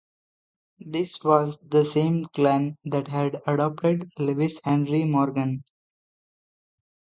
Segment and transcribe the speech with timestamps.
[0.79, 5.63] This was the same clan that had adopted Lewis Henry Morgan.